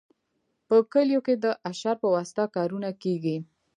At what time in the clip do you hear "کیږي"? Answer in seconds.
3.03-3.37